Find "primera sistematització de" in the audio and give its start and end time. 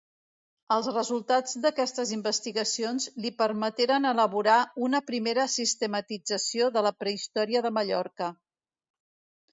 5.13-6.87